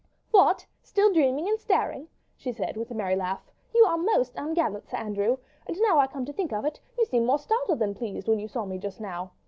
"What? 0.31 0.65
Still 0.81 1.13
dreaming 1.13 1.47
and 1.47 1.59
staring?" 1.59 2.07
she 2.35 2.51
said, 2.51 2.75
with 2.75 2.89
a 2.89 2.95
merry 2.95 3.15
laugh, 3.15 3.43
"you 3.71 3.83
are 3.85 3.99
most 3.99 4.33
ungallant, 4.35 4.87
Sir 4.87 4.97
Andrew; 4.97 5.37
and 5.67 5.77
now 5.79 5.99
I 5.99 6.07
come 6.07 6.25
to 6.25 6.33
think 6.33 6.51
of 6.51 6.65
it, 6.65 6.79
you 6.97 7.05
seemed 7.05 7.27
more 7.27 7.37
startled 7.37 7.77
than 7.77 7.93
pleased 7.93 8.27
when 8.27 8.39
you 8.39 8.47
saw 8.47 8.65
me 8.65 8.79
just 8.79 8.99
now. 8.99 9.33